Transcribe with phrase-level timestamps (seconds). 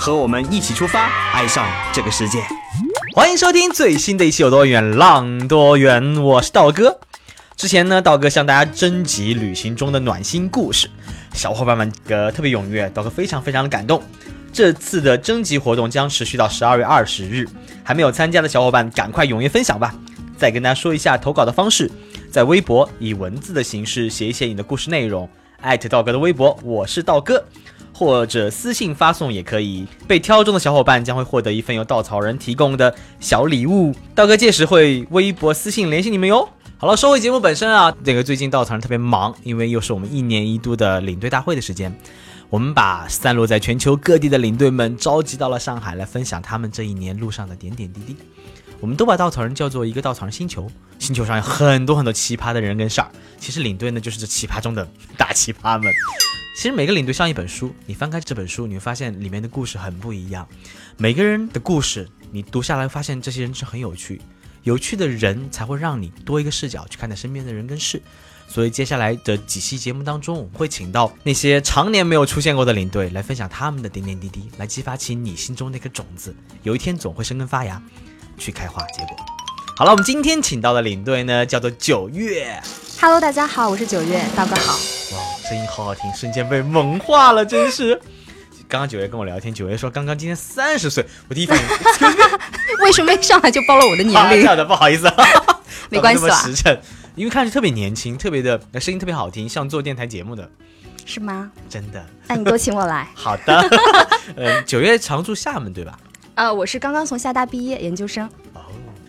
[0.00, 2.38] 和我们一起出发，爱上这个世界。
[3.14, 6.98] 欢迎收听最新的一期有多远浪多远，我是道哥。
[7.54, 10.88] 之前呢，道哥向大家征集旅行中的暖心故事，
[11.34, 14.02] 小伙伴们呃特别踊跃，道哥非常非常的感动。
[14.50, 17.46] 这次的征集活动将持续到十二月二十日，
[17.84, 19.94] 还没有参加的小伙伴赶快踊跃分享吧。
[20.38, 21.90] 再跟大家说一下投稿的方式，
[22.32, 25.28] 在微博以文字的形式写一写你的故事内容，
[25.60, 27.44] 艾特道哥的微博，我是道哥。
[28.00, 33.94] 或者私信发送也可以，被挑中的小伙伴将会获得一份由稻草人提供的小礼物。
[34.14, 36.48] 道哥届时会微博私信联系你们哟。
[36.78, 41.94] 好了，说回节目本身啊，这个最近稻草人特别忙，因为又是我们一年一度的领队大会的时间，
[42.48, 48.16] 我们把散落在全球各地的领队们召集到了上海来分享他们这一年路上的点点滴滴。
[48.80, 50.70] 我们都把稻草人叫做一个稻草人星球，
[51.10, 55.92] 星球上有很多很多奇葩的人跟事儿，其实领队呢就是这奇葩中的大奇葩们。
[56.56, 60.46] 其实每个领队像一本书，你翻开这本书，你会发现里面的故事很不一样。
[60.96, 64.22] 每个人的故事，你读下来发现这些人是很有趣，
[64.62, 68.00] 有趣的人才会让你多一个视角去看待身边的人跟事。
[68.46, 77.82] 所以接下来的几期节目当中，我们会请到那些常年没有出现过的领队来分享他们的点点滴滴，来激发起你心中那颗种子，有一天总会生根发芽，
[78.38, 79.16] 去开花结果。
[79.80, 82.54] 好了，我们今天请到的领队呢，叫做九月。
[83.00, 84.74] Hello，大家好，我是九月，道哥好。
[84.74, 87.98] 哇，声音好好听，瞬间被萌化了，真是。
[88.68, 91.64] 刚刚九月跟我聊天，九月说刚刚今天三十岁，我第一反应
[92.84, 94.16] 为什么一上来就暴露我的年龄？
[94.20, 95.10] 啊这样的，不好意思，
[95.88, 96.78] 没关系啦这么实诚，
[97.14, 100.46] 因为看着特别年轻，特别的声音特别好听，像做电台节目的，
[101.06, 101.50] 是吗？
[101.70, 102.04] 真的。
[102.26, 103.08] 那你多请我来。
[103.14, 103.66] 好的，
[104.36, 105.98] 呃，九月常住厦门对吧？
[106.34, 108.28] 呃，我是刚刚从厦大毕业，研究生。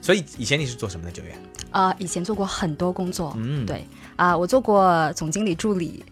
[0.02, 1.12] 哦，所以以前你是做什么的？
[1.12, 1.36] 九月？
[1.72, 3.34] 呃，以前做过很多工作。
[3.38, 6.04] 嗯，对啊、我做过总经理助理，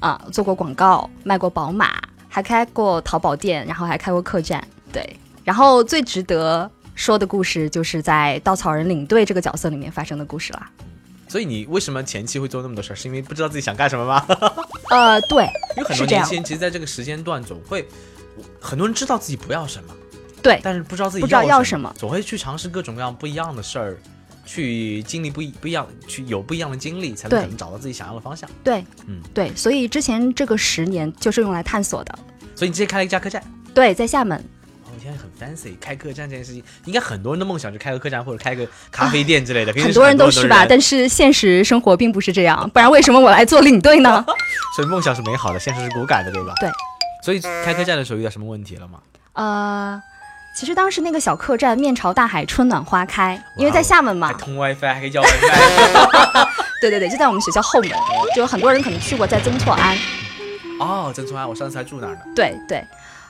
[0.00, 4.62] 啊、做过广告，卖过宝马，还开过淘宝店，然后还开过客栈。
[4.92, 10.70] 对，然后最值得说的故事，就是在稻草人领队这个角色里面发生的故事啦。
[11.26, 12.96] 所以你为什么前期会做那么多事儿？
[12.96, 14.24] 是因为不知道自己想干什么吗？
[14.88, 15.44] 呃，对，
[15.76, 17.86] 因为很多年轻人其实在这个时间段总会，
[18.58, 19.94] 很多人知道自己不要什么，
[20.42, 23.96] 对，但是不知道自己不知道要要什么总会去尝试各种各样不一样的事儿，
[24.46, 28.48] 去经历不一不一样，去有不一样的经历，才能可能找到自己想要的方向。
[28.64, 32.18] 对，嗯对，所以之前这个十年就是用来探索的。
[32.54, 33.42] 所以你之前开了一家客栈。
[33.74, 34.38] 对，在厦门。
[34.84, 39.72] 哦，现在很 fancy，开客栈这件事情，应该很多人的梦想就开个客栈或者开个咖啡店之类的。
[39.80, 44.24] 很多人都是吧，但是现实生活并不是这样，不然为什么我来做领队呢？
[44.74, 46.54] 所以梦想是美好的，现实是骨感的，对吧？
[46.58, 46.70] 对。
[47.22, 49.00] 所以开客栈的时候遇到什么问题了吗？
[49.34, 50.00] 呃，
[50.58, 56.48] 其实当时那个小客栈面朝大海，春暖花开，因为在厦门嘛，还通 WiFi，还可以叫 WiFi。
[56.80, 57.92] 对对对，就在我们学校后门，
[58.34, 59.96] 就有很多人可能去过，在曾厝垵，
[60.80, 62.20] 哦，曾厝垵，我上次还住那儿呢。
[62.34, 62.84] 对对，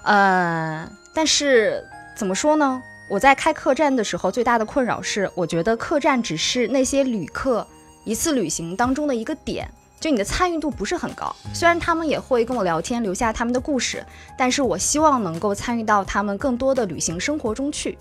[0.04, 1.84] 呃，但是
[2.14, 2.82] 怎么说呢？
[3.10, 7.66] 我在开客栈的时候，最大的困扰是，我觉得客栈只是那些旅客
[8.04, 9.70] 一次旅行当中的一个点，
[10.00, 11.34] 就你的参与度不是很高。
[11.52, 14.04] 虽然他们也会跟我聊天，留下他们的故事，
[14.36, 17.98] 但是我希望能够参与到他们更多的旅行生活中去，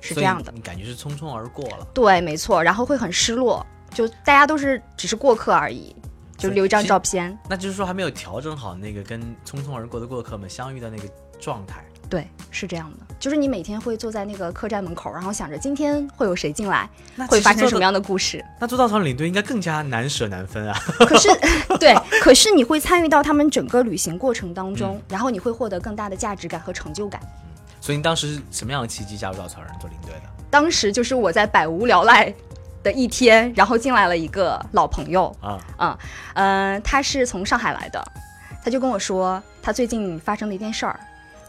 [0.00, 0.52] 是这样的。
[0.54, 1.86] 你感觉是匆匆而过了。
[1.92, 5.94] 对，没错，然后会很失落，就大家都是只是过客而已，
[6.36, 7.36] 就留一张照片。
[7.48, 11.08] 那就是说还没有调整好那个跟匆匆而过的过客们相遇的那个
[11.40, 11.84] 状态。
[12.10, 16.90] 对，是这样的，就是你每天会坐在那个客栈门口，然后想着今天会有谁进来，
[17.28, 17.92] 会发生什么样？
[17.92, 18.44] 的故事。
[18.58, 20.76] 那做稻草人领队应该更加难舍难分啊。
[21.06, 21.28] 可是，
[21.78, 27.20] 对，可是你会参与到他们整个旅行过程当中，嗯然后你会获得更大的价值感和成就感。
[27.80, 30.22] 所以你当时是什么样的契机加入稻草人做领队的？
[30.50, 32.32] 当时就是我在百无聊赖
[32.82, 35.98] 的一天，然后进来了一个老朋友，啊，嗯
[36.34, 38.04] 嗯、他是从上海来的，
[38.64, 40.98] 他就跟我说他最近发生了一件事儿，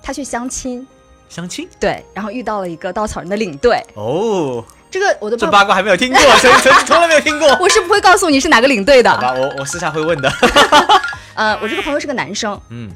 [0.01, 0.85] 他去相亲，
[1.29, 1.67] 相亲？
[1.79, 7.47] 对，然后遇到了一个稻草人的领队，哦，这个我都不知道，这八卦还没有听过， 从从从来没有听过。
[7.61, 9.09] 我是不会告诉你是哪个领队的。
[9.09, 10.31] 好吧，我我私下会问的。
[11.33, 12.91] 呃，我这个朋友是个男生，嗯，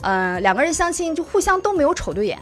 [0.00, 2.36] 呃，两个人相亲就互相都没有瞅对眼，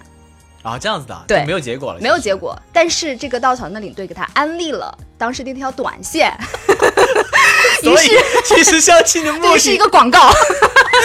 [0.62, 1.44] 啊，这样子的，对。
[1.44, 2.58] 没有结果了，没有结果。
[2.72, 6.32] 但是这个稻草人的领队给他安利了当时的一条短线，
[7.82, 8.08] 于所以
[8.44, 10.30] 其实相亲的目的是一的个广告，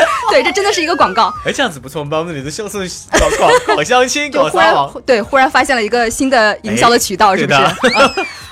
[0.32, 1.34] 对，这真的是一个广告。
[1.46, 2.82] 哎，这样子不错，我们把我们的相送
[3.12, 5.02] 搞搞搞相亲，搞就忽然撒网。
[5.06, 7.60] 对，忽然发现了一个新的营销的渠道，是不是？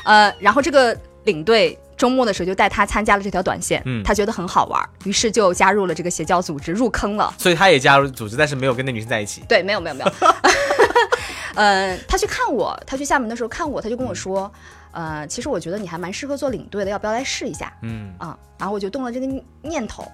[0.03, 7.33] 呃，然后这个领队周末的时候就带他参加了这条短线，嗯他觉得很好玩，于是就加入了这个邪教组织，入坑了。
[7.37, 9.43] 所以他也加入组织，但是没有跟那女生在一起。
[9.47, 10.11] 对，没有没有没有。
[11.53, 14.51] 呃，他去看我，他去厦门的时候看我，他就跟我说，
[14.91, 17.71] 呃，其实我觉得你还蛮适合做领队的，要不要来试一下？
[17.81, 19.27] 嗯，啊、然后我就动了这个
[19.61, 20.09] 念头。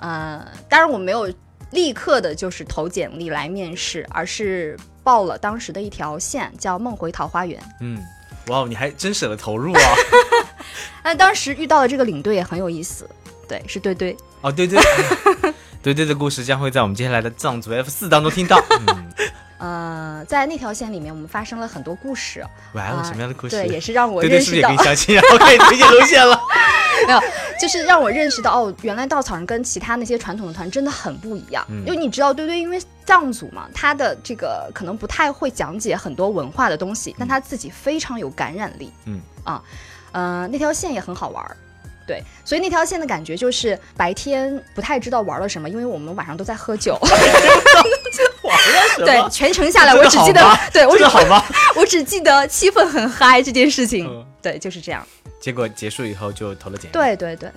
[0.00, 1.32] 呃，当然我没有
[1.70, 7.62] 立刻的就是投简历来面试，而是报了当时的一条线，叫梦回桃花源。
[7.80, 8.02] 嗯，
[8.48, 9.80] 哇，你还真舍得投入啊！
[11.02, 13.08] 那 当时遇到的这个领队也很有意思，
[13.48, 14.16] 对，是对对。
[14.42, 14.78] 哦，对对，
[15.82, 18.62] 对对的故事将会在我们接下来的藏族 F 四当中听到。
[18.86, 19.12] 嗯，
[19.64, 22.44] 呃，在那条线里面，我们发生了很多故事，
[22.74, 23.56] 什么样的故事？
[23.56, 26.38] 对，也是让我对对，认识到是不是也相亲， 然后可以推荐路线了？
[27.08, 27.20] 没有，
[27.58, 31.64] 就是让我认识到哦，原来稻草人跟其他那些传统的团真的很不一样。
[31.70, 38.92] 嗯因为你知道，堆堆因为藏族嘛，他的这个可能不太会讲解很多文化的东西，但他自己非常有感染力。
[39.06, 39.62] 嗯啊，
[40.12, 41.56] 呃，那条线也很好玩儿。
[42.06, 46.98] 对，所以那条线的感觉就是白天不太知道玩了什么，因为我们晚上都在喝酒。
[48.98, 51.42] 对，全程下来我只记得，对我只这个好吗？
[51.76, 54.06] 我只记得气氛很嗨这件事情。
[54.06, 55.06] 嗯对，就是这样。
[55.40, 57.50] 结果结束以后就投了简历。，对对对，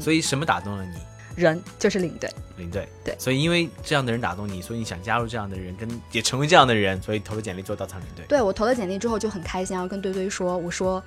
[0.00, 0.98] 所以什么打动了你？
[1.36, 2.28] 人就是领队。
[2.56, 2.88] 领队。
[3.04, 8.24] 对所以因为这样的人打动你，所以你想加入这样的人，跟也成为这样的人，所以投了简历做稻草领队。
[8.28, 11.02] 对我投了简历之后就很开心，然后跟堆堆说，我说，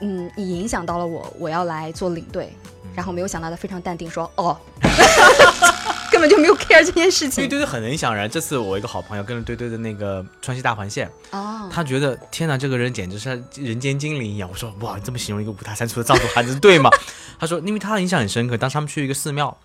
[0.00, 2.52] 嗯，你影响到了我，我要来做领队。
[2.94, 4.88] 然后没有想到他非常淡定说，哦，根
[6.24, 7.44] 本就没有 care 这件事情。
[7.44, 8.28] 因为堆堆很能想然。
[8.28, 14.48] 这次我一个好朋友跟着堆堆的那个川西大环线，哦，他觉得天哪，这个人简直是人间精灵一样。
[14.50, 16.90] 我说哇，你这么形容一个五大三粗的藏族汉子对吗？
[17.38, 19.56] 他说，因为他的印象很深刻，当时他们去一个寺庙。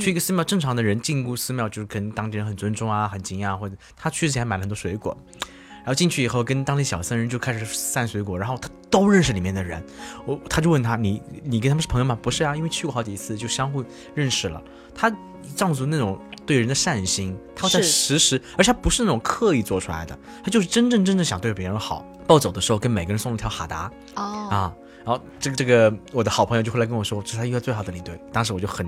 [0.00, 5.16] 去一个寺庙，正常的人进入寺庙就是可能当地人很尊重啊，很敬啊，或者他去之前还买了很多水果，
[5.78, 9.82] 然后进去以后跟当地小僧人就开始散水果，然后他都认识里面的人，
[10.26, 12.18] 我他就问他你你跟他们是朋友吗？
[12.20, 13.84] 不是啊，因为去过好几次就相互
[14.14, 14.62] 认识了。
[14.94, 15.10] 他
[15.54, 22.04] 藏族那种对人的善心，他在是时时，而且他不是那种刻意做出来的，他就是真正真正想对别人好。
[22.26, 24.74] 暴走的时候跟每个人送了条哈达，哦，啊，
[25.08, 28.14] 然后这个这个我的好朋友就会来跟我说，这是他遇到最好的领队。
[28.30, 28.86] 当时我就很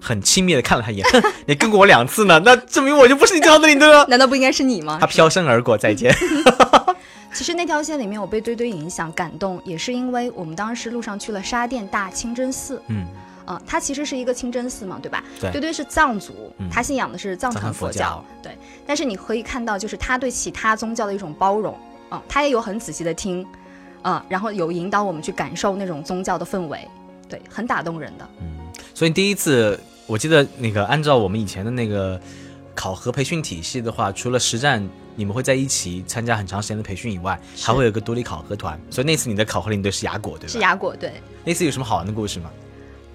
[0.00, 1.06] 很轻蔑的看了他一眼，
[1.44, 4.06] 你跟过我两次呢，那证明我就不是你最好的领队了。
[4.06, 5.06] 难道不应该是你吗他？
[5.06, 6.10] 飘身而过，再见。
[7.34, 12.80] 其实那条线里面，我被堆堆影响感动，也是因为我们当时路上去了沙甸大清真寺。
[12.86, 13.06] 嗯，
[13.44, 15.22] 啊、它其实是一个清真寺嘛，对吧？
[15.38, 18.56] 对堆堆是藏族，嗯他信仰的是藏藏传佛传佛教，对。
[18.86, 21.78] 但是你可以看到，就是他对其他宗教的一种包容，
[22.10, 23.46] 嗯、他也有很仔细的听，
[24.02, 26.86] 啊、然后有引导我们去感受那种宗教的氛围，
[27.28, 28.28] 对，很打动人的。
[28.40, 28.46] 嗯
[28.94, 32.20] 所以第一次我记得那个按照我们以前的那个
[32.74, 34.86] 考核培训体系的话，除了实战。
[35.18, 38.80] 你们会在一起参加很长时间的培训以外，还会有个独立考核团。
[38.88, 40.52] 所以那次你的考核领队是雅果，对吧？
[40.52, 42.48] 是雅果，对，那次有什么好玩的故事吗？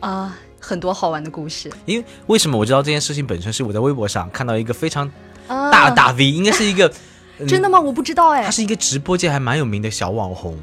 [0.01, 1.71] 啊、很多好玩的故事。
[1.85, 5.09] 因为为什么我知道这件事情本身是我在微博上看到一个非常
[5.47, 6.91] 啊大的大 V，、应该是一个、
[7.39, 7.79] 嗯真的吗？
[7.79, 8.51] 我不知道哎他。
[8.51, 10.59] 是一个直播界还蛮有名的小网红，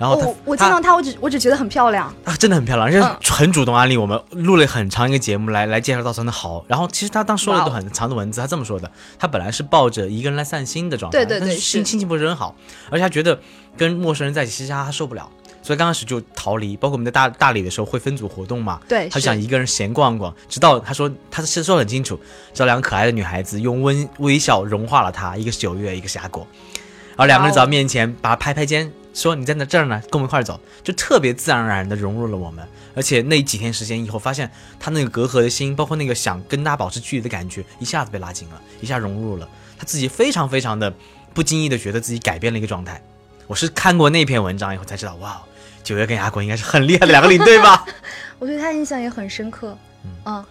[0.00, 2.10] 然后他、哦，我见到她，我只我只觉得很漂亮。
[2.24, 6.64] 他、啊、真的很漂亮，而且嗯很主动安利我们，录了很长一个节目来来介绍稻草人的好。
[6.66, 12.56] 然后其实他当时说了一个很长的文字，他这么说的：他本来是抱着一个人来散心的状态，对对对心是心情不是很好，
[12.90, 13.38] 而且他觉得
[13.76, 15.30] 跟陌生人在一起，其实他受不了。
[15.62, 22.18] 所以刚开始就逃离，包括我们在大大理的时候会分组活动嘛，对，他就想一个人闲逛逛，直到他说他是说得很清楚，
[22.54, 26.46] 直到两个可爱的女孩子用温微笑融化了他，一个是九月，一个是雅果，
[27.10, 32.66] 然后两个人走到面前，把他拍拍肩，说你在那这儿呢，跟我们一块儿走，就特别自然而然的融入了我们。
[32.94, 39.48] 而且那几天时间以后，发现他那个隔阂的心，包括那个想跟大家保持距离的感觉，一下子被拉近了，一下融入了。
[39.78, 40.92] 他自己非常非常的
[41.32, 43.00] 不经意的觉得自己改变了一个状态。
[43.46, 45.40] 我是看过那篇文章以后才知道，哇，
[45.82, 47.84] 九月跟雅果应该是很厉害的两个领队吧。
[48.38, 49.76] 我对他印象也很深刻。
[50.24, 50.44] 嗯，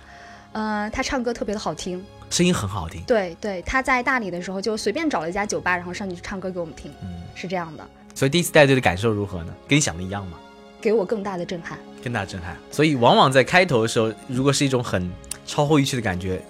[0.51, 2.03] 呃，他唱歌特别的好听。
[2.29, 7.83] 声音很好听，对对，他在大理的时候就随便找了一家酒吧，然后上去唱歌给我们听，嗯，是这样的，
[8.19, 9.53] 所以第一次带队的感受如何呢？
[9.65, 10.37] 跟你想的一样吗？
[10.81, 11.79] 给我更大的震撼。
[12.03, 12.53] 更大的震撼。
[12.69, 15.09] 所以往往在开头的时候，如果是一种很
[15.47, 16.43] 超乎预期的感觉，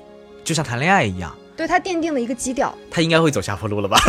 [0.44, 4.00] 就像谈恋爱一样，对他奠定了一个基调，他应该会走下坡路了吧？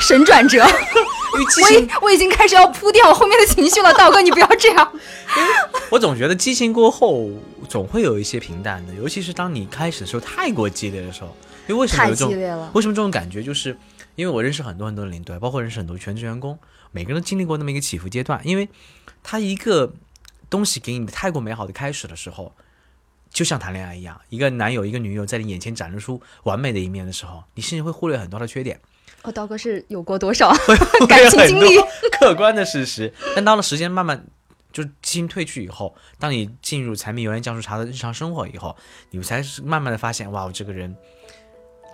[0.00, 0.62] 神转折。
[1.34, 4.92] 我情已，我已经开始要铺垫我后面的情绪了，道哥，你不要这样。
[5.90, 7.28] 我总觉得激情过后
[7.68, 11.36] 总会有一些平淡的，尤其是当你开始的时候太过激烈的时候。
[11.66, 12.70] 因为为什么太有这种激烈了。
[12.74, 13.42] 为什么这种感觉？
[13.42, 13.74] 就是
[14.16, 16.58] 因为我认识很多很多的领队，包括认识很多全职员工，
[16.92, 18.40] 每个人都经历过那么一个起伏阶段。
[18.46, 18.68] 因为
[19.22, 19.92] 他一个
[20.48, 22.52] 东西给你太过美好的开始的时候，
[23.30, 28.80] 就像谈恋爱一样，一个男友一个女友在你眼前展露出完美的一面的时候，你甚至会忽略很多的缺点。
[29.22, 30.52] 哦刀哥是有过多少
[31.08, 31.78] 感情经历？
[32.12, 33.12] 客观的事实。
[33.34, 34.26] 但到了时间慢慢
[34.70, 38.76] 就基因褪去以后，当你进入柴米油盐酱醋茶的日常生活以后，
[39.10, 40.94] 你才是慢慢的发现，哇，我这个人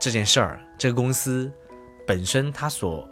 [0.01, 1.53] 这件事儿，这个公司
[2.11, 3.09] 本身它所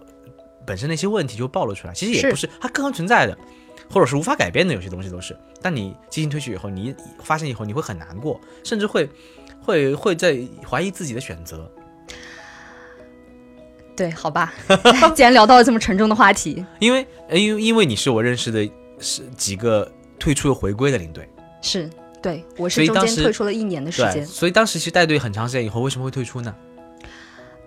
[0.67, 1.95] 本身那些问题就暴露出来。
[1.95, 3.39] 其实也不是它客观存在的，
[3.89, 5.39] 或者是无法改变的，有些东西都是。
[5.63, 9.09] 但你基因褪去以后，你发现以后，你会很难过，甚至会
[9.63, 10.37] 会会在
[10.69, 11.71] 怀疑自己的选择。
[13.97, 14.53] 对，好吧，
[15.15, 19.89] 既然聊到了这么沉重的话题， 因为，因为因为你是我认识的是几个
[20.19, 21.29] 退出又回归的领队，
[21.63, 21.89] 是
[22.21, 26.53] 对，我是中间退出了一年的时间，所以当时其实带队很长时间以后，为什么会退出呢？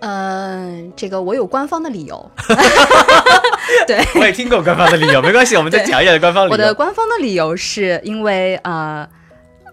[0.02, 2.32] 嗯，这个我有官方的理由，
[3.88, 6.52] 对，我也听过官方的理由，没关系，我们再讲一下官方理由。
[6.52, 9.08] 我的官方的理由是因为呃，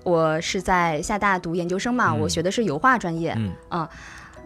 [0.05, 3.89] 我是在厦大读研究生嘛，我学的是油画专业，嗯啊。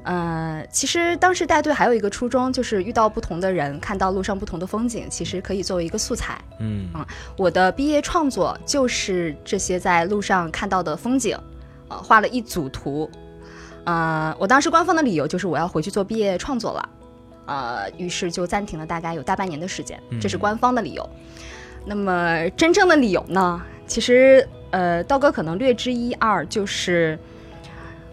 [0.05, 6.41] 呃，其实当时带队还有一个初衷，就是遇到不同的人，看到路上不同的风景，其实可以作为一个素材。
[6.59, 11.39] 嗯啊，我的毕业创作就是这些在路上看到的风景，
[11.89, 13.09] 呃，画了一组图。
[13.85, 16.89] 呃，我当时官方的理由就是我要回去做毕业创作了，
[17.47, 21.09] 呃，于是就暂停了大概有大半年的时间，这是官方的理由。
[21.85, 23.61] 那么真正的理由呢？
[23.87, 27.19] 其实呃，道哥可能略知一二，就是，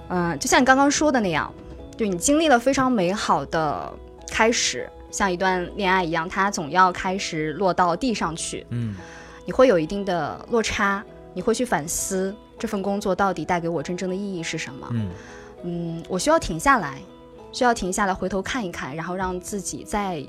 [0.09, 1.53] 嗯，就像你刚刚说的那样。
[1.95, 3.93] 就你经历了非常美好的
[4.31, 8.65] 开始，像一段恋爱一样，它总要开始落到地上去。
[8.69, 8.95] 嗯，
[9.45, 14.87] 你会有一定的落差，你会去反思这份工作到底带给我真正的意义是什么。
[14.93, 15.09] 嗯，
[15.63, 17.01] 嗯，我需要停下来，
[17.51, 20.23] 需要停下来回头看一看，然后让自己再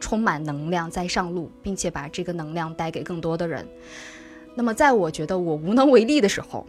[0.00, 3.66] 充满能量，再上路，并且把这个能量带给更多的人。
[4.54, 6.66] 那么，在我觉得我无能为力的时候，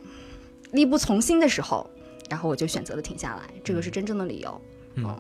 [0.72, 1.90] 力不从心的时候。
[2.30, 4.62] 然后我就选择了停下来，这个是真正的理由。
[4.96, 5.18] 嗯，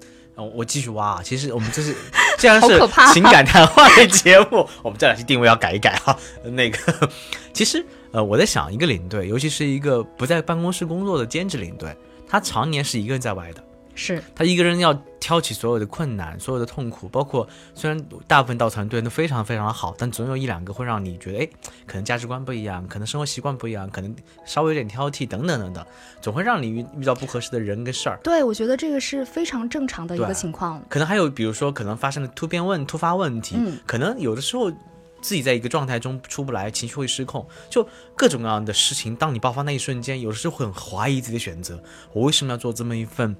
[0.53, 1.21] 我继续挖啊。
[1.23, 1.95] 其实我们这是
[2.37, 2.67] 既然是
[3.13, 6.13] 情感谈话的节目，我们这两期定位要改一改哈。
[6.43, 7.09] 那个，
[7.53, 11.95] 其实呃，我在想，一个领队，尤其是一个不在办公室工作的兼职领队，
[12.27, 13.63] 他常年是一个人在外的。
[13.99, 21.49] 是他一个人要挑起所有的困难，所有的痛苦，包括虽然大部分到团队都非常非常的好，但总有一两个会让你觉得，哎，
[21.87, 24.15] 可能价值观不一样，可能生活习惯不一样，可能
[24.45, 25.83] 稍微有点挑剔，等等等等，
[26.21, 28.19] 总会让你遇遇到不合适的人跟事儿。
[28.23, 30.79] 对，我觉得这个是非常正常的一个情况。
[30.87, 33.57] 可能还有比如说，可能发生了突变问突发问题，
[33.87, 34.71] 可能有的时候
[35.21, 39.15] 自己在一个状态中出不来，情绪会失控，就各种各样的事情。
[39.15, 41.81] 当你爆发那一瞬间，有的时候会很怀疑自己的选择，
[42.13, 43.35] 我为什么要做这么一份？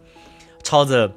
[0.63, 1.09] 操着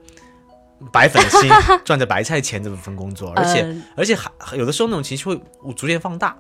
[0.93, 1.51] 白粉的心，
[1.85, 5.41] 赚着白菜钱这份工作，而且而且还有的时候那种情绪会
[5.75, 6.37] 逐渐放大。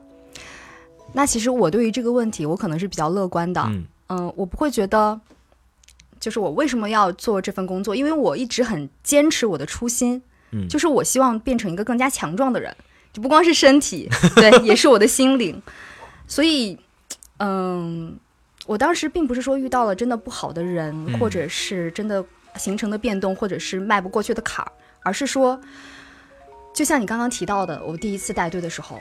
[1.12, 3.68] 那其实我对于这个问题，我可能是比较乐观的。
[4.06, 5.20] 嗯，我不会觉得，
[6.20, 7.96] 就是我为什么要做这份工作？
[7.96, 10.22] 因为我一直很坚持我的初心，
[10.52, 12.76] 嗯，就是我希望变成一个更加强壮的人，
[13.12, 15.60] 就不光是身体， 对，也是我的心灵。
[16.26, 16.78] 所以，
[17.38, 18.18] 嗯，
[18.66, 22.24] 我当时并不是说遇到了真的不好的人，或者是真的。
[22.56, 24.72] 形成的变动，或者是迈不过去的坎儿，
[25.04, 25.58] 而是说，
[26.74, 29.00] 就像你刚刚提到的，我第一次带队的时候，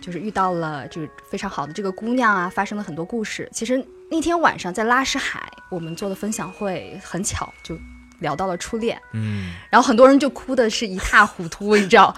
[0.00, 3.48] 就是遇到了就是非常好的这个姑娘啊，发生了很多故事。
[3.52, 7.78] 其实那天晚上在拉什海，我们做的分享会，很巧就
[8.18, 12.12] 聊到了初恋，嗯，然后很多人就哭的是一塌糊涂，你知道，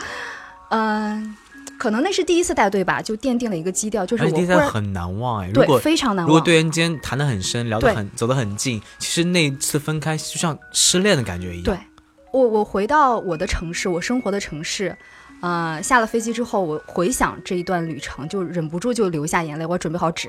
[0.70, 1.36] 嗯。
[1.78, 6.28] 可能那是第一次带队吧，就奠定了一个基调，就是我会很难忘哎，对，非常难忘。
[6.28, 11.64] 如果队员间谈得很深，聊得很，走得很近，其实那一次分开就像失恋的感觉一样。
[11.64, 11.78] 对，
[12.32, 14.94] 我我回到我的城市，我生活的城市，
[15.40, 19.64] 呃，下了飞机之后，我回想这一段旅程，就忍不住就流下眼泪。
[19.64, 20.28] 我准备好纸，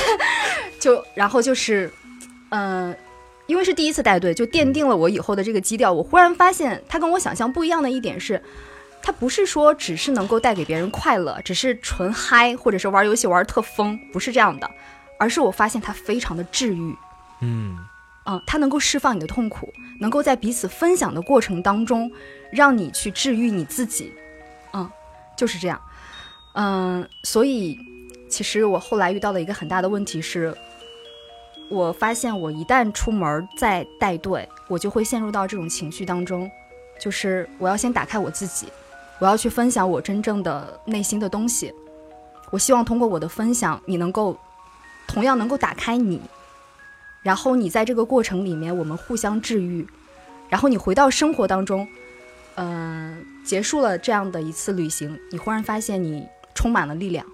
[0.78, 1.90] 就然后就是，
[2.50, 2.94] 嗯，
[3.46, 5.90] 因为是第一次带队，就奠定了我以后的这个基调。
[5.90, 8.42] 我忽然发现，他跟我想象不一样的一点是。
[9.08, 14.70] 它不是说只是能够带给别人快乐，只是纯嗨，或者是玩游戏玩特疯，不是这样的，
[15.18, 16.94] 而是我发现它非常的治愈，
[17.40, 17.78] 嗯，
[18.26, 22.12] 嗯，它能够释放你的痛苦，能够在彼此分享的过程当中，
[22.52, 24.12] 让你去治愈你自己，
[24.74, 24.86] 嗯，
[25.34, 25.80] 就是这样，
[26.52, 27.78] 嗯，所以
[28.28, 30.54] 其实我后来遇到了一个很大的问题是，
[31.70, 36.50] 我发现我一旦出门再带队，我就会陷入到这种情绪当中，
[37.00, 38.68] 就是我要先打开我自己。
[39.18, 41.72] 我要去分享我真正的内心的东西，
[42.50, 44.38] 我希望通过我的分享，你能够
[45.06, 46.20] 同样能够打开你，
[47.22, 49.86] 然后你在这个过程里面，我们互相治愈，
[50.48, 51.86] 然后你回到生活当中，
[52.54, 57.26] 嗯，结束了这样的一次旅行，你忽然发现你充满了力量，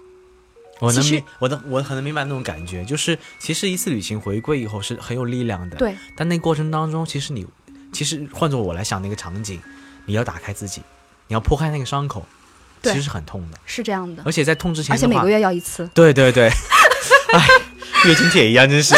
[0.79, 5.95] 我能明，我的我很能明白那种感觉，就是其实一次旅行回归以后是很有力量的，对。
[6.15, 7.45] 但那过程当中，其实你，
[7.93, 9.61] 其实换做我来想那个场景，
[10.05, 10.81] 你要打开自己，
[11.27, 12.25] 你要剖开那个伤口，
[12.83, 15.89] 其实是很痛的，是这样的，而且在痛之前而且每个，月要一次。
[15.93, 16.47] 对对对，
[17.33, 17.47] 哎，
[18.05, 18.95] 月经铁一样，真是，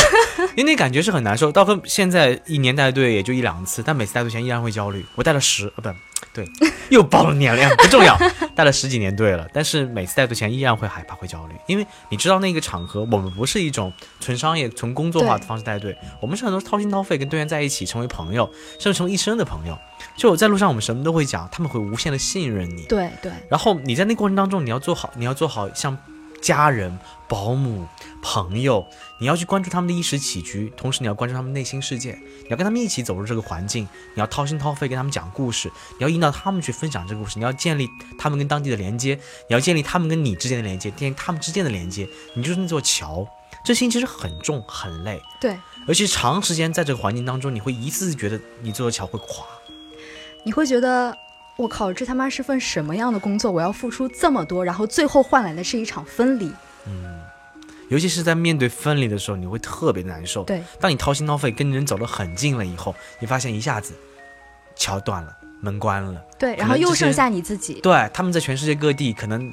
[0.55, 1.51] 因为那感觉是很难受。
[1.51, 5.05] 到分现在一年带队也就一两次，但每次带队前依然会焦虑。
[5.15, 5.89] 我带了十，呃，不
[6.33, 6.45] 对，
[6.89, 8.17] 又报了年龄，不重要，
[8.53, 19.77] 带了十几年队了，但是每次带队前依然会害怕、会焦虑，因为你知道那个场合，我们不是一种纯商业、纯工作化的方式带队，我们是很多掏心掏肺跟队员在一起，成为朋友，甚至成为一生的朋友。
[20.17, 22.83] 就在路上，我们什么都会讲，他们会无限的信任你。
[22.89, 25.95] 对对然后你在那过程当中，你要做好，你要做好像
[26.41, 26.97] 家人、
[27.27, 27.85] 保姆、
[28.21, 28.83] 朋友，
[29.19, 39.15] 你要去关注他们的衣食起居，同时你要关注他们内心世界，你要跟他们一起走入这个环境，你要掏心掏肺跟他们讲故事，你要引导他们去分享这个故事，你要建立他们跟当地的连接，
[39.47, 43.27] 你要建立他们跟你之间的连接，建立他们之间的连接，你就是那座桥。
[43.63, 45.57] 这心其实很重很累，对，
[45.87, 49.45] 而且长时间在这个环境当中，你会一次次觉得你这座桥会垮。
[50.47, 51.13] 你会觉得，
[51.57, 53.51] 我靠，这他妈是份什么样的工作？
[53.51, 56.49] 我要付出这么多，然后最后换来的是一场分离。
[56.85, 57.17] 嗯
[57.89, 60.43] 尤其是在面对分离的时候，你会特别的难受。
[60.45, 63.93] 对，当你掏心掏肺跟人走得很近了以后，你发现一下子
[64.75, 66.21] 桥断了，门关了。
[66.39, 67.75] 对，然后又剩下你自己。
[67.81, 69.51] 对，他们在全世界各地可能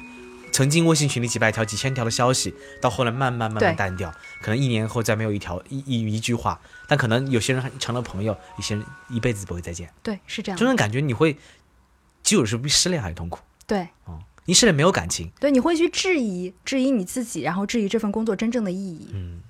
[0.55, 4.09] 曾经微信群里几百条、几千条的消息，到后来慢慢慢慢淡掉，
[4.41, 6.61] 可能一年后再没有一条一一一句话。
[6.87, 9.91] 但可能有些人还成了朋友，有些人一辈子不会再见。
[10.01, 10.65] 对，是这样这。
[10.65, 11.35] 种感觉你会，
[12.23, 13.39] 就有是比失恋还痛苦。
[13.67, 19.09] 对哦，你失恋没有感情，对，你会去质疑质疑你自己，然后质疑这份工作真正的意义。
[19.13, 19.41] 嗯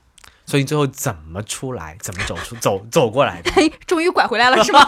[0.48, 3.52] 所以最后怎么出来，怎么走出 走走过来的？
[3.52, 4.80] 嘿，终于拐回来了是吗？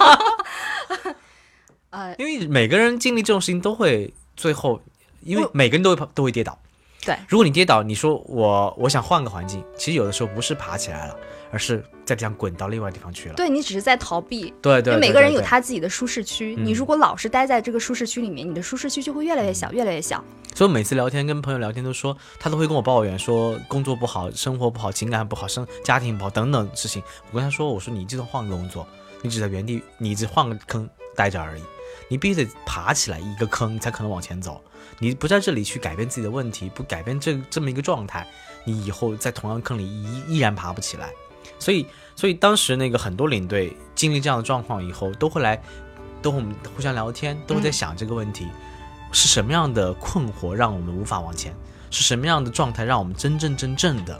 [1.91, 4.81] 呃，因为每个人经历这种事情都会最后，
[5.27, 6.57] 因为每个人都会都会跌倒。
[7.05, 11.15] 对，如果你跌倒，你说我我想换个环境，其实有的时候不是爬起来了，
[11.51, 13.35] 而是在地上滚到另外地方去了。
[13.35, 14.53] 对你只是在逃避。
[14.61, 15.39] 对对，因为每个人有。
[15.39, 20.21] 他自己的舒适区，嗯你如果老是待在这个舒适区里面，你的舒适区就会越来越小，越来越小。
[20.53, 27.01] 所以每次聊天跟朋友聊天都说，他都会跟我抱怨说工作不好，生活不好，情感不好，生家庭不好等等事情。
[27.31, 28.85] 我跟他说，我说你就算换个工作，
[29.21, 31.61] 你只在原地，你只换个坑待着而已。
[32.09, 34.61] 你必须得爬起来一个坑，你才可能往前走。
[34.99, 38.27] 你不在这里去改变自己的问题，不改变这这么一个状态，
[38.65, 41.11] 你以后在同样坑里依依然爬不起来。
[41.59, 45.61] 所以，所以当时那个很多领队经历这样的状况以后，都会来，
[46.21, 48.47] 都和我们互相聊天，都会在想这个问题。
[49.11, 51.53] 是什么样的困惑让我们无法往前？
[51.89, 54.19] 是什么样的状态让我们真正真正的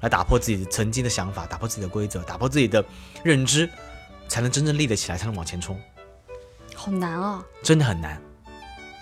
[0.00, 2.84] 来打破自己曾经的想法，打破自己的规则，打破自己的
[3.24, 3.68] 认知，
[4.28, 5.80] 才能真正立得起来，才能往前冲？
[6.86, 7.42] 好难啊！
[7.64, 8.16] 真的很难。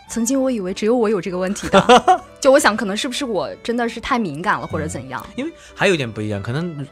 [0.09, 5.25] 曾经我以为只有我有这个问题的， 就我想可能是不是我真的是太敏感了，或者怎样？
[5.37, 6.87] 因为还有一点不一样，可能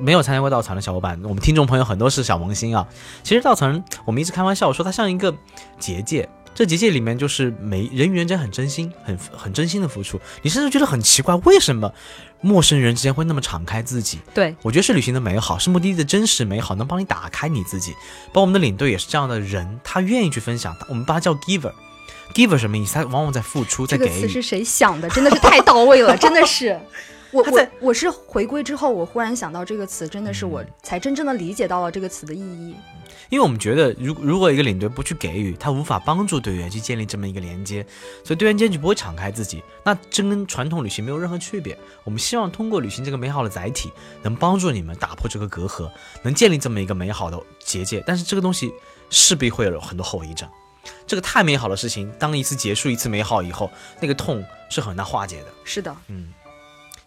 [0.00, 2.88] 没有参加过稻草人的小伙伴，我们听众朋友很多是小萌新啊。
[3.22, 5.34] 其实稻草人，我们一直开玩笑说它像一个
[5.78, 10.18] 结界，这结界里面就是每人与人之间很真心，很很真心的付出。
[10.40, 11.92] 你甚至觉得很奇怪，为什么
[12.40, 14.20] 陌生人之间会那么敞开自己？
[14.32, 17.92] 对，我觉得是旅行的美好，是目的地的真实美好，能帮你打开你自己。
[18.28, 21.72] 包括我们的领队也是这样的人，他愿意去分享，我们把他叫 giver。
[22.34, 22.94] giver 什么意思？
[22.94, 24.08] 他往往在付出，在给予。
[24.08, 25.08] 这个词是谁想的？
[25.10, 26.78] 真的是太到位了， 真的是。
[27.30, 32.74] 我我我是回归之后，我忽然想到这个词，真的是我嗯才真正的理解到了这个词的意义。
[33.30, 37.84] 因为我们觉得，如如果一个领队不去给予，他无法帮助队员去建立这么一个连接，
[38.24, 39.62] 所以队员间就不会敞开自己。
[39.84, 41.78] 那这跟传统旅行没有任何区别。
[42.04, 45.90] 我们希望通过旅行这个美好的载体，能帮助你们打破这个隔阂，
[46.22, 48.02] 能建立这么一个美好的结界。
[48.06, 48.72] 但是这个东西
[49.10, 50.48] 势必会有很多后遗症。
[51.06, 55.48] 这个太美好的事情，当一次结束一次美好以后，那个痛是很难化解的。
[55.64, 55.94] 是的，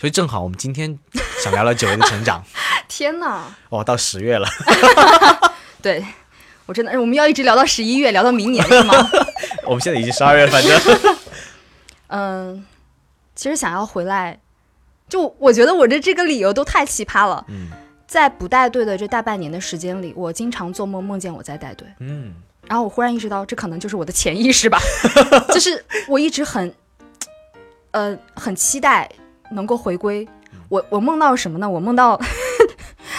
[0.01, 0.97] 所以正好我们今天
[1.43, 2.43] 想聊聊九月的成长。
[2.89, 3.43] 天哪！
[3.69, 4.47] 哦，到十月了，
[5.79, 6.03] 对
[6.65, 8.95] 我真的，我们要一直聊到十一月，聊到明年是吗？
[9.63, 10.81] 我们现在已经十二月，反正
[12.07, 12.65] 嗯，
[13.35, 14.39] 其实想要回来，
[15.07, 17.45] 就我觉得我的这个理由都太奇葩了。
[17.49, 17.67] 嗯
[18.07, 21.87] 在不带队的这大半年的时间里，我经常做梦，梦见我在带队。
[21.99, 22.33] 嗯
[22.67, 24.79] 然后我忽然意识到，这可能就是我的潜意识吧，
[25.53, 26.73] 就是我一直很，
[27.91, 29.07] 呃，很期待
[29.51, 30.27] 能够回归。
[30.69, 31.69] 我我梦到什么呢？
[31.69, 32.19] 我梦到，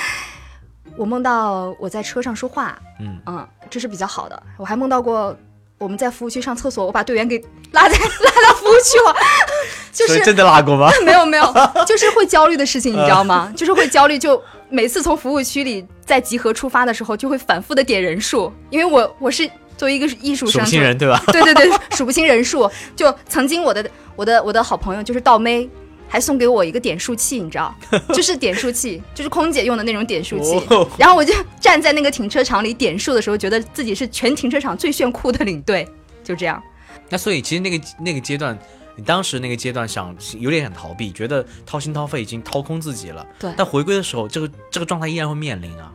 [0.97, 4.43] 我梦到我在车上说话，嗯嗯，这是比较好的。
[4.57, 5.37] 我还梦到过
[5.79, 7.43] 我们在服务区上厕所，我把队员给
[7.73, 9.15] 拉在 拉到服务区了，
[9.93, 10.91] 就是真的拉过吗？
[11.05, 11.45] 没有没有，
[11.87, 13.53] 就是会焦虑的事情，你知道吗？
[13.57, 21.23] 就是会焦虑，就每次从服务区里在集合出发的时候，就会反复的点人数，因为我我是作为一个艺术生，数不清人对吧？
[21.33, 22.71] 对对对，数不清人数。
[22.95, 25.69] 就曾经我的我的我的好朋友就是倒妹，
[26.13, 27.75] 还送给我一个点数器，你知道，
[28.13, 30.63] 就是点数器，就是空姐用的那种点数器。
[30.69, 35.89] 哦然后我就站在那个停车场里点数的时候，觉得自己是全停车场最炫酷的领队，
[36.23, 36.63] 就这样。
[37.09, 38.59] 那所以其实那个那个阶段，
[38.95, 43.27] 你当时那个阶段想有点想逃避，觉得掏心掏肺已经掏空自己了。
[43.39, 45.91] 对但回归的时候，这个这个状态依然会面临啊。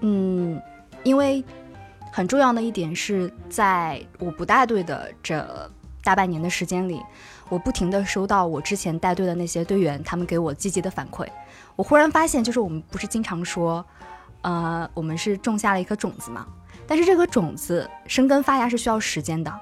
[0.00, 0.60] 嗯，
[1.02, 1.42] 因为
[2.12, 5.70] 很重要的一点是在我不带队的这
[6.04, 7.02] 大半年的时间里，
[7.48, 11.26] 我不停的收到我之前带队的那些队员他们给我积极的反馈。
[11.74, 13.84] 我忽然发现，就是我们不是经常说，
[14.42, 16.46] 呃，我们是种下了一颗种子嘛，
[16.86, 19.52] 但是这颗种子生根发芽是需要时间的。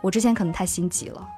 [0.00, 1.28] 我之前可能太心急了，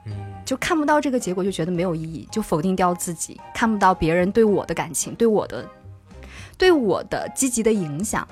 [0.44, 5.66] 就看不到这个结果，就觉得没有意义，就否定掉自己，看不到别人对我的感情，对我的
[6.58, 8.26] 对我的积极的影响。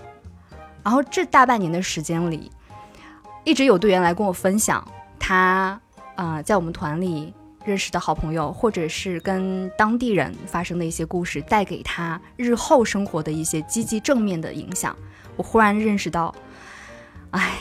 [0.84, 2.50] 然后这大半年的时间里，
[3.42, 4.86] 一直有队员来跟我分享
[5.18, 5.80] 他
[6.18, 7.32] 啊、呃在我们团里
[7.64, 14.96] 认识的好朋友，或者是跟当地人发生的一些故事，带给他日后生活的一些积极正面的影响。
[15.36, 16.34] 我忽然认识到，
[17.30, 17.58] 哎，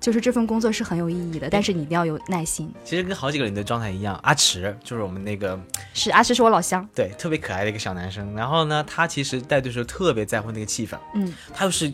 [0.00, 2.72] 就是这份工作是很有意义的，但是你一定要有耐心。
[2.84, 5.60] 其实跟好几个人的状态一样，阿池就是我们那个
[5.92, 8.34] 是阿池是我老乡，对特别可爱的一个小男生。
[8.34, 11.92] 然后呢，他其实带队时候特别在乎那个气氛，嗯，他又是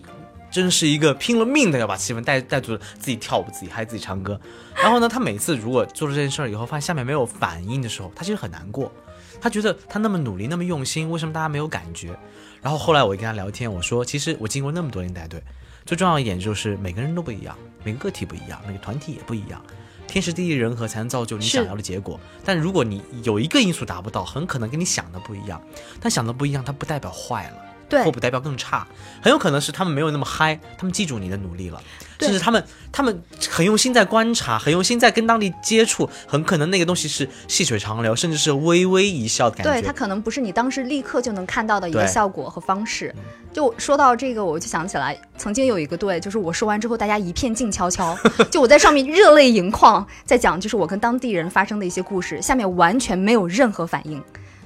[0.55, 4.41] 真是一个拼了命的要把气氛带带住，自己跳舞，自己嗨，自己唱歌。
[4.81, 8.93] 然后呢，他每次如果做了这件事儿以后，发现下面没有反应的时候，他其实很难过。
[9.41, 12.17] 他觉得他那么努力，那么用心，为什么大家没有感觉？
[12.63, 15.43] 然后后来我跟他聊天，我说，其实我经过那么多年带队，
[15.85, 19.61] 最重要一点就是每个人都不一样，每个个体不一样，每个团体也不一样。
[20.07, 22.21] 天时地利人和才能造就你想要的结果。
[22.45, 25.61] 但如果你有一个因素达不到，很可能跟你想的不一样。
[26.01, 27.57] 但想的不一样，它不代表坏了。
[27.95, 28.87] 对或不代表更差，
[29.23, 31.81] 很有可能是他们没有那么嗨，他们记住你的努力了，
[32.19, 39.73] 甚至他们他们很用心在观察，很用心在跟当地接触，很可能那个东西是细水长流，甚至是微微一笑的感觉。
[39.73, 43.15] 对，它可能不是你当时立刻就能看到的一个效果和方式。
[43.53, 48.17] 就说到这个，我就想起来，曾经有一个队，就是我说完之后，大家一片静悄悄，
[48.51, 54.21] 就我在上面热泪盈眶，在讲就是我跟当地人发生的一些故事，下面完全没有任何反应。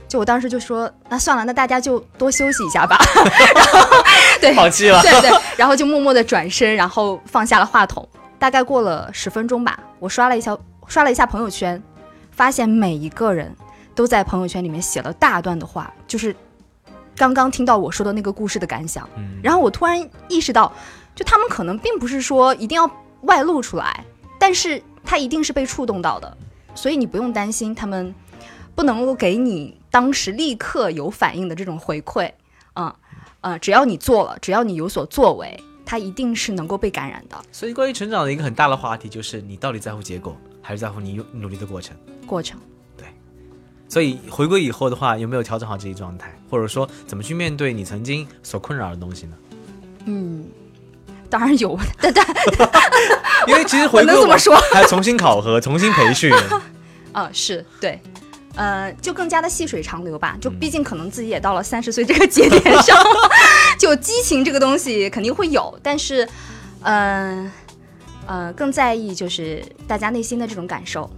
[0.09, 2.99] 就我当时就说，那算了，那大家就多休息一下吧。
[3.55, 4.05] 然后
[4.40, 5.03] 对，放弃了。
[5.03, 8.09] 对对，然后就默默的转身，然后放下了话筒。
[8.38, 11.83] 大概过了十分钟吧，我刷了一下刷了一下朋友圈，
[12.31, 13.55] 发现每一个人
[13.94, 16.35] 都在朋友圈里面写了大段的话，就是
[17.16, 19.09] 刚刚听到我说的那个故事的感想。
[19.16, 20.73] 嗯然后我突然意识到，
[21.14, 22.90] 就他们可能并不是说一定要
[23.23, 24.05] 外露出来，
[24.38, 26.37] 但是他一定是被触动到的，
[26.75, 28.14] 所以你不用担心他们
[28.77, 32.31] 不能够给你当时立刻有反应的这种回馈，
[32.74, 32.92] 嗯
[33.40, 41.96] 呃，只要你做了，只要你有所作为，它一定是能够被感染的所以关于成长的一个很大的话题就是你到底在乎结果，还是在乎你努力的过程？
[42.27, 42.59] 过程。
[42.96, 43.07] 对
[43.88, 49.37] 所以回归以后的话，有没有调整好自己状态，或者说怎么去面对你曾经所困扰的东西呢？
[50.07, 50.44] 嗯，
[51.31, 52.27] 当然有， 但但
[53.46, 56.35] 因为其实回能这么说还要重新考核、重新培训。
[57.12, 58.01] 啊、是对。
[58.59, 60.37] 呃，就更加的细水长流吧。
[60.40, 62.99] 就毕竟可能自己也到了三十岁这个节点上，
[63.79, 66.29] 就激情这个东西肯定会有，但是，
[66.83, 67.51] 嗯
[68.27, 71.09] 呃更在意就是大家内心的这种感受。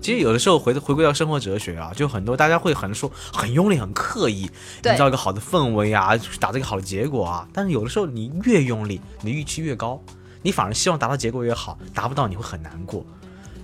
[0.00, 4.48] 其实有的时候回回归到生活哲学啊，就很多大家会很说很用力、很刻意，
[4.84, 7.48] 营造一个好的氛围啊，打造一个好的结果啊。
[7.52, 10.00] 但是有的时候你越用力，你的预期越高，
[10.42, 13.04] 你反而希望达到结果越好，达不到你会很难过，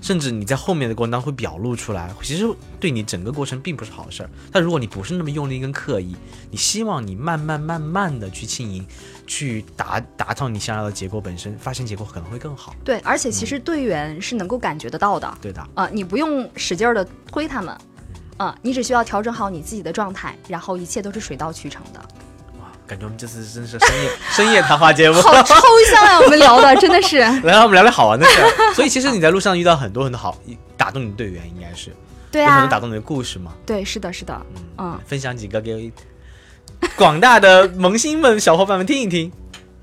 [0.03, 2.45] 甚至你在后面的过程当中会表露出来，其实
[2.79, 4.31] 对你整个过程并不是好事儿。
[4.51, 6.17] 但如果你不是那么用力跟刻意，
[6.51, 8.85] 你希望你慢慢慢慢的去轻盈，
[9.27, 12.75] 去达达到你想要的结果本身，发现结果可能会更好。
[12.85, 15.39] 对，而且其实队员是能够感觉得到的。
[15.41, 17.79] 对的，啊、你不用使劲儿的推他们，
[18.39, 22.09] 啊、你只需要调整好你自己的状态，然后一切都是水到渠成的。
[22.93, 25.21] 哇，感觉我们这次真是深夜深夜谈话节目。
[25.23, 25.55] 好抽
[25.91, 27.19] 象啊，我们聊的真的是。
[27.43, 28.75] 来，让我们聊聊好玩的事儿。
[28.75, 30.37] 所以其实你在路上遇到很多很多好
[30.77, 31.91] 打动你的队员，应该是
[32.31, 33.53] 对啊有很多，打动你的故事嘛。
[33.65, 34.39] 对，是的，是的，
[34.77, 35.91] 嗯，分享几个给
[36.95, 39.33] 广大的萌新们、小伙伴们听一听。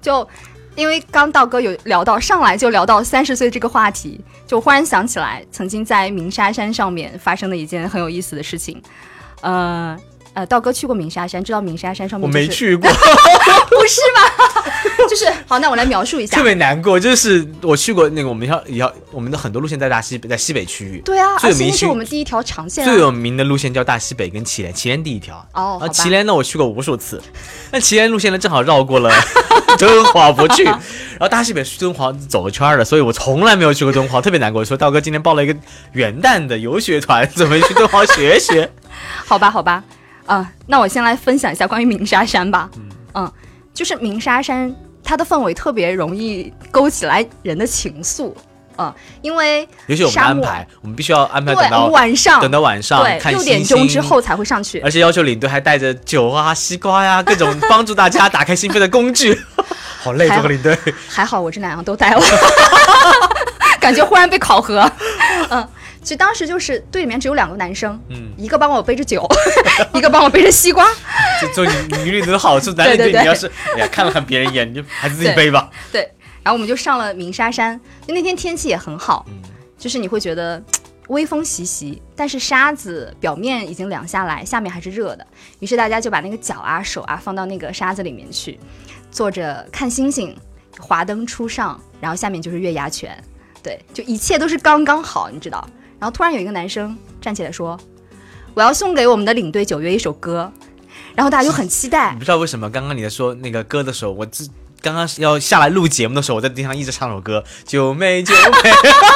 [0.01, 0.27] 就
[0.75, 8.81] 因为刚道哥有聊到上来就聊到三十岁这个话题，就忽然想起来曾经在鸣沙山上面发生的一件很有意思的事情。
[9.41, 9.97] 呃
[10.33, 14.63] 呃，道哥去过鸣沙山，知道鸣沙山上面、 就是、没，去过，不是吧？
[15.09, 16.43] 就是好，那我来描述一下特。
[16.43, 16.99] 别难过。
[16.99, 21.01] 就是我去过那个我们要要我们的很多路线在大西北，在西北区域。
[21.03, 22.91] 对啊，最有名是我们第一条长线、啊。
[22.91, 25.35] 最有名的路线叫大西北跟祁连，祁连第一条。
[25.53, 27.21] 哦，好吧啊，祁连呢，我去过无数次，
[27.71, 29.11] 那祁连路线呢，正好绕过了
[29.79, 30.79] 敦煌不去，然
[31.21, 34.63] 后大西北去敦煌走个圈儿的，所以我从来没有去过敦煌，特别难过。
[34.63, 35.55] 说道哥今天报了一个
[35.93, 38.69] 元旦的游学团，准备去敦煌学学。
[39.25, 39.83] 好吧，好吧，
[40.35, 42.69] 啊、那我先来分享一下关于鸣沙山吧。
[43.15, 43.31] 嗯
[43.73, 48.33] 就是鸣沙山，它的氛围特别容易勾起来人的情愫。
[48.77, 54.79] 嗯，因为尤其我们安排，我们必须要安排等到晚上等到晚上对看六点星星钟之后才会上去。
[54.81, 59.39] 而且要求领队还带着酒啊、西瓜呀、各种 帮助大家打开心扉的工具。
[60.01, 60.77] 好累，这个领队。
[61.07, 62.21] 还好我这两样都带了，
[63.79, 64.89] 感觉忽然被考核。
[65.49, 65.67] 嗯，
[66.01, 69.27] 其实当时就是队里面只有两个男生，嗯，一个帮我背着酒，
[69.93, 70.87] 一个帮我背着西瓜。
[71.41, 71.65] 就做
[72.03, 75.69] 女女的好处，男领队对对对你要是哎呀看了看别人一眼，你就还是自己背吧。
[75.91, 76.01] 对，
[76.43, 79.41] 然后我们就上了鸣沙山，就那天天气也很好，嗯
[79.77, 80.61] 就是你会觉得
[81.07, 85.25] 微风习习，但是沙子表面已经凉下来，下面还是热的。
[85.59, 88.59] 于是大家就把那个脚啊、手啊放到那个沙子里面去，
[89.09, 90.35] 坐着看星星，
[90.79, 93.17] 华灯初上，然后下面就是月牙泉，
[93.63, 95.65] 对，就一切都是刚刚好，你知道。
[95.99, 97.77] 然后突然有一个男生站起来说
[98.55, 100.51] ：“我要送给我们的领队九月一首歌。”
[101.15, 102.11] 然后大家就很期待。
[102.13, 104.49] 你不，知道为什么刚刚你在说那个歌的时候，我自
[104.81, 108.39] 刚刚要下来录节目的时候，我在地上一直唱首歌《九妹九妹》，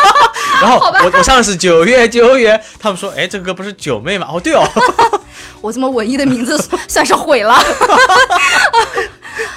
[0.61, 4.27] 然后我我唱的是九月九月，他们说哎这个歌不是九妹吗？
[4.29, 4.67] 哦对哦，
[5.61, 6.57] 我这么文艺的名字
[6.89, 7.55] 算是毁了。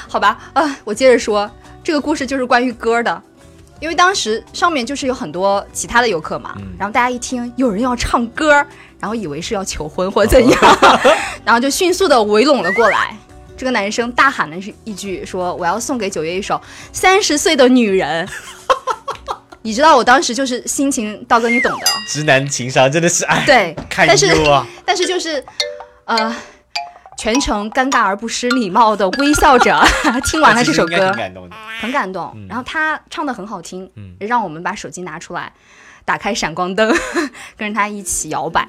[0.06, 1.50] 好吧，啊，我接着说，
[1.82, 3.22] 这个故事就是关于歌的，
[3.80, 8.52] 因为当时上面就是有很多其他的游客嘛，嗯然后大家一听有人要唱歌，
[8.98, 10.78] 然后以为是要求婚或怎样，
[11.44, 13.16] 然后就迅速的围拢了过来。
[13.56, 16.60] 这个男生大喊的是一句说：“我要送给九月一首
[16.92, 18.28] 三十岁的女人。”
[19.62, 24.26] 你知道我当时就是心情，道哥你懂的，直男情商真的是哎，对，但是。
[24.84, 25.42] 但是就是，
[26.04, 26.36] 呃，
[27.16, 29.80] 全程尴尬而不失礼貌的微笑着
[30.24, 31.48] 听完了这首歌挺，感动。
[31.80, 32.32] 很感动。
[32.34, 35.52] 嗯然后他唱的很好听，嗯让我们把手机拿出来，
[36.04, 36.94] 打开闪光灯，
[37.56, 38.66] 跟着他一起摇摆，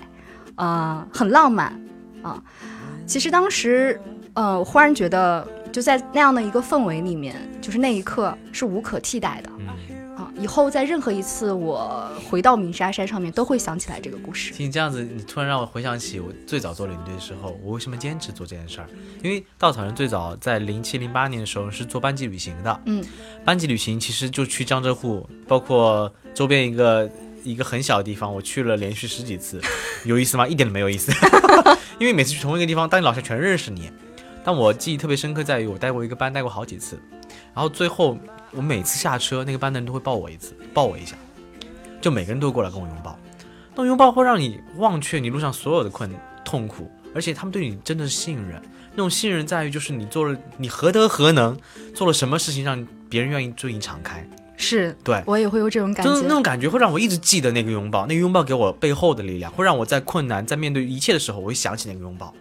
[0.56, 1.68] 呃，很浪漫
[2.24, 2.42] 啊、
[3.06, 4.00] 其实当时，
[4.34, 9.50] 呃，我忽然觉得，就在那样的一个氛围里面，就是那一刻是无可替代的
[10.40, 14.54] 以后在任何一次我回到鸣沙山上面，都会想起来这个故事。
[14.54, 18.88] 听你这样子，你突然让我回想起我最早做领队的时候，我为什么坚持做这件事儿？
[19.24, 23.04] 因为稻草人最早在零七零八年的时候是做班级旅行的，嗯，
[23.44, 27.10] 班级旅行其实就去江浙沪，包括周边一个
[27.44, 29.60] 一个很小的地方，我去了连续十几次，
[30.06, 30.48] 有意思吗？
[30.48, 31.12] 一点都没有意思，
[32.00, 33.92] 因为每次去同一个地方，当你老师全认识你。
[34.44, 36.98] 但我记忆特别深刻，在于我带过一个班，带过好几次，
[37.58, 38.16] 然后最后
[38.52, 41.16] 我每次下车，那个班的人都会抱我一次，抱我一下，
[42.00, 43.18] 就每个人都会过来跟我拥抱。
[43.72, 46.08] 那种拥抱会让你忘却你路上所有的困
[46.46, 48.62] 痛苦，而且他们对你真的是信任。
[48.92, 51.58] 那种信任在于，就是你做了，你何德何能，
[51.96, 54.24] 做了什么事情让别人愿意对你敞开。
[54.56, 56.30] 是对，我也会有这种感就是那。
[56.30, 62.32] 种感觉会让我一直记得那个拥抱，那个拥抱给我背后的力量，会让我在困难、在面对一切的时候，我会想起那个拥抱，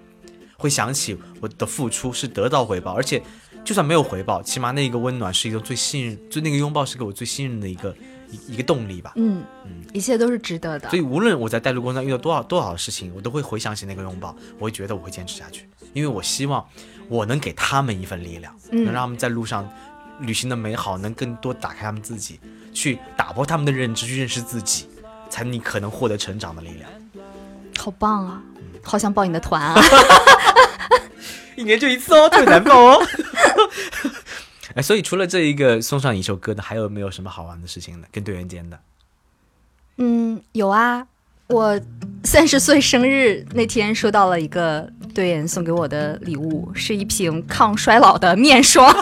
[0.59, 3.23] 会想起我的付出是得到回报，而且
[3.67, 7.93] 就算没有回报，起码那个温暖是一个最信任，就那个拥抱是给我最信任的一个
[8.31, 9.13] 一一个动力吧。
[9.17, 10.97] 嗯嗯，一切都是值得的所。
[10.97, 16.65] 以无论我在带路过程中遇到多少多少的事情，我都会回想起那个拥抱，我会觉得我会坚持下去，因为我希望
[17.09, 19.69] 我能给他们一份力量，能让嗯，他们在路上
[20.21, 22.39] 旅行的美好，能更多打开他们自己，
[22.73, 24.87] 去打破他们的认知，去认识自己，
[25.29, 26.89] 才你可能获得成长的力量。
[27.77, 28.41] 好棒啊！
[28.85, 29.75] 好想报你的团啊！
[31.57, 33.03] 一年就一次哦，特别难报哦。
[34.77, 38.07] 哎，所以除了这一个送上一首歌的，还有没有什么好玩的事情呢？
[38.13, 38.79] 跟队员间的？
[39.97, 41.07] 嗯，有啊，
[41.47, 41.81] 我
[42.25, 48.87] 三十岁生日那天收到了一个队员送给我的礼物，是一瓶抗衰老的面霜。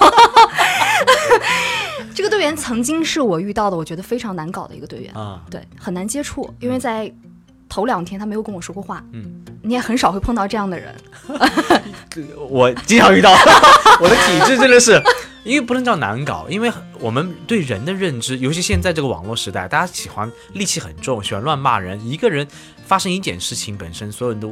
[2.14, 7.12] 这个队员曾经是我遇到的，我觉得非常难搞的一个队员，啊，对，很难接触，因为在
[7.68, 10.94] 头两天他没有跟我说过话，嗯，你也很少会碰到这样的人。
[12.48, 13.32] 我经常遇到，
[14.00, 15.02] 我的体质真的是，
[15.44, 22.02] 因为不能叫难搞，因为我们对人的认知，尤其现在这个网络时代，大家喜欢戾气很重，喜欢乱骂人。
[22.08, 22.48] 一个人
[22.86, 24.48] 发生一件事情本身，所有人都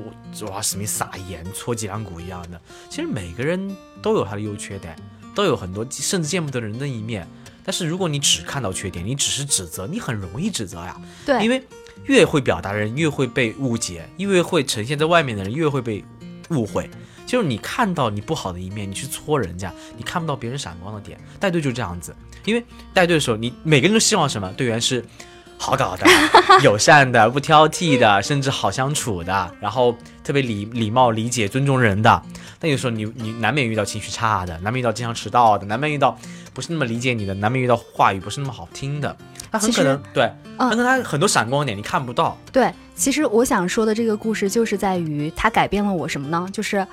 [0.46, 2.60] 哇什么撒盐、戳脊梁骨一样的。
[2.90, 4.94] 其实每个人都有他的优缺点，
[5.34, 7.26] 都有很多甚至见不得人的一面。
[7.64, 11.00] 但是如果你只看到缺点，你只是指责，你很容易指责呀。
[11.24, 11.62] 对，因为
[12.04, 16.04] 越会表达的人越会被误解，越会呈现在外面的人越会被
[16.50, 16.90] 误会。
[17.32, 21.18] 就是你看到你不好的一面，你去搓人家，你看不到别人闪光的点。
[21.40, 22.14] 带队就这样子，
[22.44, 24.52] 因为带队的时候，你每个人都希望什么？
[24.52, 25.02] 队员是
[25.56, 26.06] 好搞的、
[26.62, 32.22] 友善的、不挑剔的，甚至好相处的，然后特别礼礼貌、理解、尊重人的。
[32.58, 36.14] 但有时候你你难免遇到情绪差的，难免遇到经常迟到的，难免遇到
[36.52, 39.16] 不是那么理解你的，难免遇到话语不是那么好听的。
[39.50, 40.24] 他很可能对，
[40.58, 42.36] 嗯但是他很多闪光点你看不到。
[42.52, 46.46] 对，其实我想说的这个故事，就是在于他改变了我什么呢？
[46.52, 46.86] 就是，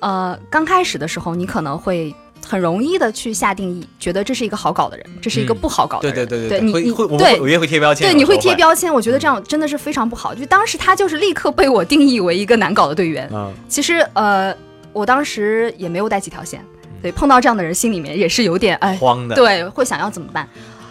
[0.00, 2.14] 呃，刚开始的时候，你可能会
[2.46, 6.14] 很容易的去下定义，觉得这是一个好搞的人，这是一个嗯不好搞的人。
[6.14, 10.34] 对对对对你你会会我们对会我也会贴标签，对，你会贴标签，我觉得这样真的是非常不好。
[10.34, 13.28] 就当时他就是立刻被我定义为一个难搞的队员。
[13.32, 14.54] 嗯，其实呃，
[14.92, 16.64] 我当时也没有带几条线，
[17.02, 20.48] 对，碰到这样的人，心里面也是有点哎，慌的，对，会想要怎么办。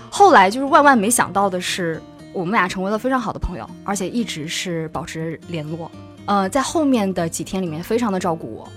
[0.09, 2.01] 后来就是万万没想到的是，
[2.33, 5.89] 我们俩成为了非常好的朋友，而且一直是保持联络。
[6.25, 8.67] 呃，在后面的几天里面，非常的照顾我，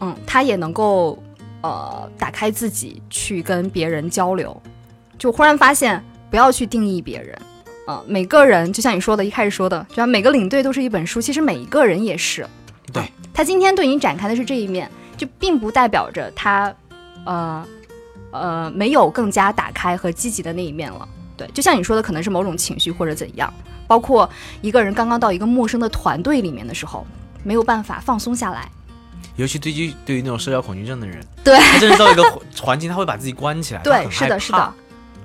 [0.00, 1.22] 嗯，他也能够
[1.62, 4.60] 呃打开自己去跟别人交流，
[5.18, 7.38] 就忽然发现不要去定义别人。
[7.86, 12.46] 呃，每个人就像你说的，一开始说的，就像每个领队都是一本书，其实每一个人也是。
[12.92, 16.72] 对嗯他今天对你展开的是这一面，就并不代表着他，
[17.24, 17.66] 呃，
[18.30, 21.08] 呃，没有更加打开和积极的那一面了。
[21.36, 23.52] 对，就像你说的，可能是某种情绪或者怎样，
[23.88, 24.30] 包括
[24.60, 27.04] 一个人刚刚到一个陌生的团队里面的时候，
[27.42, 28.70] 没有办法放松下来。
[29.36, 34.72] 尤其对于对于那种社交恐惧症的人，对他真的到一个环环境，他会把自己关起来， 对，是的，是的，，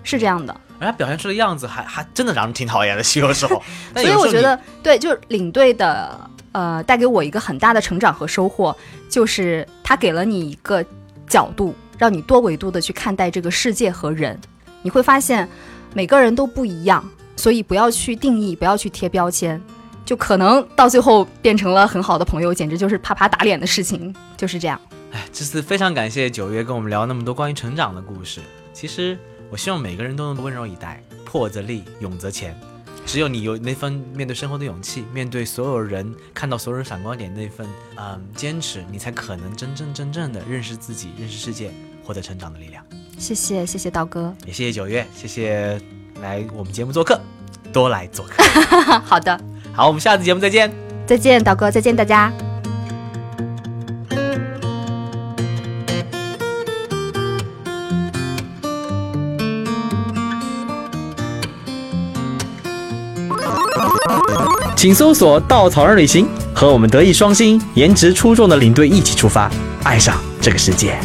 [0.03, 0.55] 是这样的。
[0.79, 3.61] 而他表现出的样子还还真的让人挺讨厌的，有时候。
[3.95, 8.75] 所以我觉得，对，就是领队的，呃，带给我一个很大的成长和收获，
[9.09, 10.83] 就是他给了你一个
[11.27, 14.39] 角度，让你多维度的去看待这个世界和人。
[14.81, 15.47] 你会发现，
[15.93, 17.03] 每个人都不一样，
[17.35, 19.61] 所以不要去定义，不要去贴标签，
[20.09, 24.81] 就可能到最后变成了很好的朋友，简直就是啪啪打脸的事情，就是这样。
[25.11, 28.41] 哎，这次非常感谢九月跟我们聊那么多关于成长的故事。
[28.73, 29.15] 其实
[29.51, 32.59] 我希望每个人都能温柔以待，破则立，勇则前。
[33.05, 41.71] 只有你有那份面对生活的勇气，面对所有人，看到所有人闪光点那份嗯坚持，你才可能真正真正的认识自己，认识世界，
[42.03, 42.83] 获得成长的力量。
[43.19, 44.33] 谢谢，谢谢刀哥。
[44.47, 45.79] 也谢谢九月，谢谢
[46.19, 47.21] 来我们节目做客，
[47.71, 48.43] 多来做客。
[49.05, 49.39] 好的，
[49.79, 50.69] 好，我们下次节目再见。
[51.07, 52.29] 再见，导哥，再见，大家。
[64.75, 69.49] 请搜索“稻草人旅行”，和我们德艺双馨、颜值出众的领队一起出发，
[69.85, 70.99] 爱上这个世界。